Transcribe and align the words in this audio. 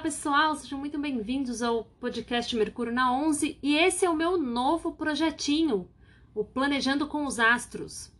pessoal, 0.00 0.54
sejam 0.54 0.78
muito 0.78 0.96
bem-vindos 0.96 1.60
ao 1.60 1.84
podcast 1.98 2.54
Mercúrio 2.54 2.92
na 2.92 3.12
11 3.12 3.58
e 3.60 3.76
esse 3.76 4.06
é 4.06 4.10
o 4.10 4.16
meu 4.16 4.38
novo 4.38 4.92
projetinho, 4.92 5.88
o 6.32 6.44
Planejando 6.44 7.08
com 7.08 7.26
os 7.26 7.40
Astros. 7.40 8.12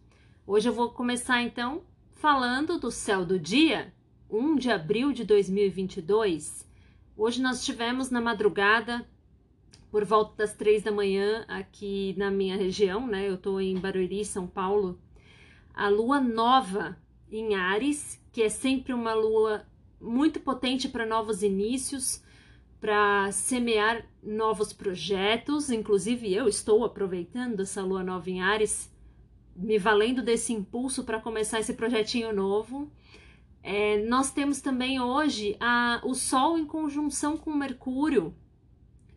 Hoje 0.45 0.69
eu 0.69 0.73
vou 0.73 0.91
começar 0.91 1.41
então 1.41 1.83
falando 2.11 2.81
do 2.81 2.91
céu 2.91 3.25
do 3.25 3.39
dia, 3.39 3.95
1 4.29 4.57
de 4.57 4.73
abril 4.73 5.13
de 5.13 5.25
2022. 5.25 6.69
Hoje 7.17 7.41
nós 7.41 7.65
tivemos 7.65 8.11
na 8.11 8.21
madrugada, 8.21 9.09
por 9.89 10.05
volta 10.05 10.35
das 10.39 10.55
três 10.55 10.83
da 10.83 10.91
manhã, 10.91 11.45
aqui 11.47 12.13
na 12.19 12.29
minha 12.29 12.57
região, 12.57 13.07
né? 13.07 13.29
Eu 13.29 13.39
tô 13.39 13.61
em 13.61 13.79
Barueri, 13.79 14.25
São 14.25 14.49
Paulo, 14.49 15.01
a 15.73 15.89
lua 15.89 16.21
nova 16.21 16.99
em 17.31 17.55
Ares, 17.55 18.21
que 18.33 18.43
é 18.43 18.49
sempre 18.49 18.93
uma 18.93 19.15
lua 19.15 19.65
muito 20.03 20.41
potente 20.41 20.89
para 20.89 21.07
novos 21.07 21.43
inícios, 21.43 22.23
para 22.81 23.31
semear 23.31 24.05
novos 24.23 24.73
projetos. 24.73 25.71
Inclusive, 25.71 26.35
eu 26.35 26.49
estou 26.49 26.85
aproveitando 26.85 27.61
essa 27.61 27.83
lua 27.83 28.03
nova 28.03 28.29
em 28.29 28.43
Ares, 28.43 28.91
me 29.55 29.79
valendo 29.79 30.23
desse 30.23 30.53
impulso 30.53 31.05
para 31.05 31.21
começar 31.21 31.61
esse 31.61 31.75
projetinho 31.75 32.33
novo. 32.33 32.91
É, 33.63 34.05
nós 34.07 34.33
temos 34.33 34.61
também 34.61 35.01
hoje 35.01 35.57
a, 35.61 36.01
o 36.05 36.15
Sol 36.15 36.59
em 36.59 36.67
conjunção 36.67 37.37
com 37.37 37.55
Mercúrio. 37.55 38.35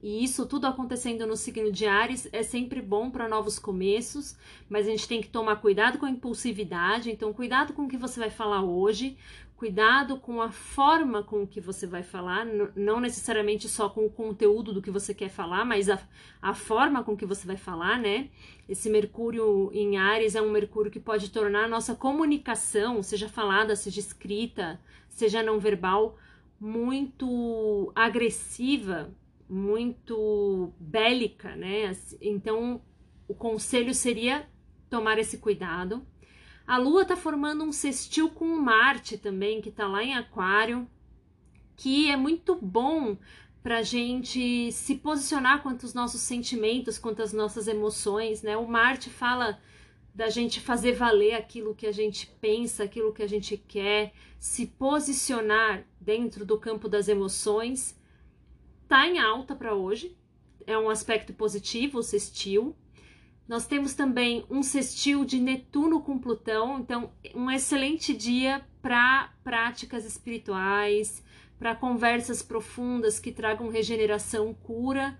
E 0.04 0.24
isso 0.24 0.46
tudo 0.46 0.68
acontecendo 0.68 1.26
no 1.26 1.36
signo 1.36 1.72
de 1.72 1.88
Ares 1.88 2.30
é 2.32 2.44
sempre 2.44 2.80
bom 2.80 3.10
para 3.10 3.28
novos 3.28 3.58
começos, 3.58 4.38
mas 4.70 4.86
a 4.86 4.92
gente 4.92 5.08
tem 5.08 5.20
que 5.20 5.30
tomar 5.30 5.56
cuidado 5.56 5.98
com 5.98 6.06
a 6.06 6.12
impulsividade. 6.12 7.10
Então, 7.10 7.34
cuidado 7.34 7.74
com 7.74 7.86
o 7.86 7.88
que 7.88 7.98
você 7.98 8.20
vai 8.20 8.30
falar 8.30 8.64
hoje, 8.64 9.18
cuidado 9.56 10.18
com 10.18 10.42
a 10.42 10.52
forma 10.52 11.24
com 11.24 11.48
que 11.48 11.62
você 11.62 11.88
vai 11.88 12.04
falar, 12.04 12.46
não 12.76 13.00
necessariamente 13.00 13.70
só 13.70 13.88
com 13.88 14.06
o 14.06 14.10
conteúdo 14.10 14.74
do 14.74 14.82
que 14.82 14.92
você 14.92 15.14
quer 15.14 15.30
falar, 15.30 15.64
mas 15.64 15.90
a, 15.90 16.00
a 16.42 16.54
forma 16.54 17.04
com 17.04 17.16
que 17.16 17.26
você 17.26 17.48
vai 17.48 17.56
falar, 17.56 17.98
né? 17.98 18.30
Esse 18.68 18.90
Mercúrio 18.90 19.72
em 19.74 19.98
Ares 19.98 20.36
é 20.36 20.42
um 20.42 20.52
Mercúrio 20.52 20.92
que 20.92 21.00
pode 21.00 21.30
tornar 21.30 21.66
a 21.66 21.70
nossa 21.70 21.96
comunicação, 21.96 23.02
seja 23.02 23.30
falada, 23.30 23.76
seja 23.76 24.00
escrita, 24.00 24.80
seja 25.08 25.42
não 25.42 25.58
verbal, 25.58 26.18
muito 26.60 27.92
agressiva, 27.96 29.10
muito 29.50 30.74
bélica, 30.80 31.56
né? 31.56 31.96
Então, 32.22 32.82
o 33.28 33.34
conselho 33.34 33.94
seria 33.94 34.48
tomar 34.90 35.18
esse 35.18 35.38
cuidado 35.38 36.06
a 36.68 36.78
Lua 36.78 37.04
está 37.04 37.16
formando 37.16 37.64
um 37.64 37.72
sextil 37.72 38.30
com 38.30 38.46
Marte 38.46 39.18
também, 39.18 39.62
que 39.62 39.70
está 39.70 39.88
lá 39.88 40.04
em 40.04 40.16
Aquário, 40.16 40.88
que 41.76 42.10
é 42.10 42.16
muito 42.16 42.56
bom 42.56 43.18
para 43.62 43.80
a 43.80 43.84
gente 43.84 44.72
se 44.72 44.96
posicionar 44.96 45.62
quanto 45.62 45.86
aos 45.86 45.94
nossos 45.94 46.22
sentimentos, 46.22 46.98
quanto 46.98 47.22
às 47.22 47.34
nossas 47.34 47.68
emoções, 47.68 48.42
né? 48.42 48.56
O 48.56 48.68
Marte 48.68 49.10
fala 49.10 49.60
da 50.14 50.30
gente 50.30 50.62
fazer 50.62 50.94
valer 50.94 51.34
aquilo 51.34 51.76
que 51.76 51.86
a 51.86 51.92
gente 51.92 52.28
pensa, 52.40 52.84
aquilo 52.84 53.12
que 53.12 53.22
a 53.22 53.28
gente 53.28 53.58
quer, 53.58 54.14
se 54.40 54.66
posicionar 54.66 55.84
dentro 56.00 56.46
do 56.46 56.58
campo 56.58 56.88
das 56.88 57.08
emoções. 57.08 58.00
Tá 58.88 59.08
em 59.08 59.20
alta 59.20 59.56
para 59.56 59.76
hoje, 59.76 60.16
é 60.66 60.78
um 60.78 60.90
aspecto 60.90 61.34
positivo, 61.34 62.00
o 62.00 62.04
sextil. 62.04 62.76
Nós 63.48 63.68
temos 63.68 63.94
também 63.94 64.44
um 64.50 64.64
sextil 64.64 65.24
de 65.24 65.40
Netuno 65.40 66.02
com 66.02 66.18
Plutão, 66.18 66.80
então 66.80 67.12
um 67.36 67.50
excelente 67.52 68.14
dia 68.14 68.66
para 68.82 69.32
práticas 69.44 70.04
espirituais, 70.04 71.24
para 71.60 71.76
conversas 71.76 72.42
profundas 72.42 73.20
que 73.20 73.32
tragam 73.32 73.70
regeneração, 73.70 74.54
cura 74.54 75.18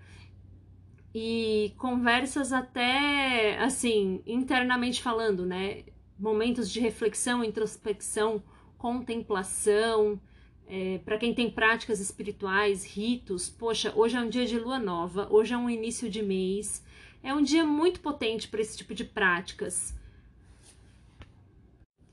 e 1.14 1.72
conversas 1.78 2.52
até 2.52 3.58
assim, 3.58 4.22
internamente 4.26 5.00
falando, 5.00 5.46
né? 5.46 5.84
Momentos 6.18 6.70
de 6.70 6.80
reflexão, 6.80 7.44
introspecção, 7.44 8.42
contemplação, 8.76 10.20
é, 10.68 10.98
para 11.04 11.16
quem 11.16 11.32
tem 11.32 11.48
práticas 11.50 12.00
espirituais, 12.00 12.84
ritos, 12.84 13.48
poxa, 13.48 13.92
hoje 13.94 14.16
é 14.16 14.20
um 14.20 14.28
dia 14.28 14.44
de 14.44 14.58
lua 14.58 14.78
nova, 14.78 15.28
hoje 15.30 15.54
é 15.54 15.56
um 15.56 15.70
início 15.70 16.10
de 16.10 16.22
mês, 16.22 16.84
é 17.26 17.34
um 17.34 17.42
dia 17.42 17.64
muito 17.64 17.98
potente 17.98 18.46
para 18.46 18.60
esse 18.60 18.76
tipo 18.76 18.94
de 18.94 19.04
práticas. 19.04 19.92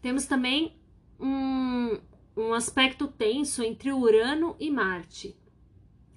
Temos 0.01 0.25
também 0.25 0.75
um, 1.19 1.99
um 2.35 2.51
aspecto 2.51 3.07
tenso 3.07 3.61
entre 3.61 3.91
Urano 3.93 4.55
e 4.59 4.71
Marte. 4.71 5.37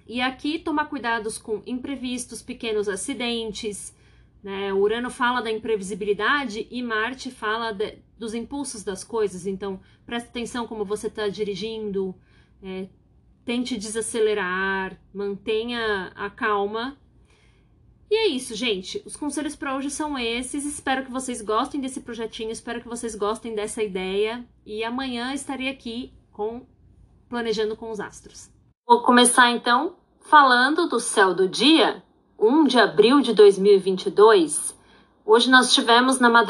E 0.07 0.23
aqui 0.23 0.59
tomar 0.59 0.87
cuidados 0.87 1.37
com 1.37 1.63
imprevistos, 1.67 2.41
pequenos 2.41 2.89
acidentes. 2.89 3.95
Né? 4.43 4.73
Urano 4.73 5.11
fala 5.11 5.43
da 5.43 5.51
imprevisibilidade 5.51 6.67
e 6.71 6.83
Marte 6.83 7.31
fala 7.31 7.73
de, 7.73 7.99
dos 8.19 8.33
impulsos 8.33 8.83
das 8.83 9.05
coisas. 9.05 9.47
Então, 9.47 9.79
preste 10.07 10.29
atenção 10.29 10.67
como 10.67 10.87
você 10.87 11.09
está 11.09 11.29
dirigindo, 11.29 12.15
é, 12.63 12.89
tente 13.45 13.77
desacelerar, 13.77 14.99
mantenha 15.13 16.13
a 16.15 16.31
calma 16.31 16.97
e 18.11 18.15
é 18.15 18.29
isso, 18.29 18.55
gente. 18.55 19.03
Os 19.05 19.17
conselhos 19.17 19.57
para 19.57 19.77
hoje 19.77 19.91
são 19.91 20.19
esses. 20.19 20.65
Espero 20.65 21.05
que 21.05 21.11
vocês 21.11 21.43
gostem 21.43 21.81
desse 21.81 22.01
projetinho, 22.01 22.51
espero 22.51 22.81
que 22.81 22.89
vocês 22.89 23.15
gostem 23.15 23.55
dessa 23.55 23.83
ideia. 23.83 24.45
E 24.65 24.85
amanhã 24.85 25.35
estarei 25.35 25.69
aqui 25.69 26.13
com 26.33 26.67
Planejando 27.29 27.77
com 27.77 27.91
os 27.91 27.99
Astros. 27.99 28.51
Vou 28.87 29.03
começar 29.03 29.51
então 29.51 29.97
falando 30.21 30.89
do 30.89 31.01
céu 31.01 31.35
do 31.35 31.49
dia, 31.49 32.03
1 32.39 32.65
de 32.65 32.79
abril 32.79 33.21
de 33.21 33.35
2022. 33.35 34.77
Hoje 35.25 35.51
nós 35.51 35.75
tivemos 35.75 36.21
na 36.21 36.31
madrugada 36.31 36.45